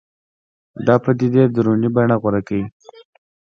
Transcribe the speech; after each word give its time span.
دا 0.85 0.95
پدیدې 1.03 1.43
دروني 1.55 1.89
بڼه 1.95 2.15
غوره 2.21 2.41
کوي 2.47 2.65